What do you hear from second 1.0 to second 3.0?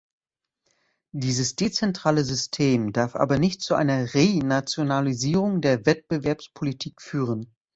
Dieses dezentrale System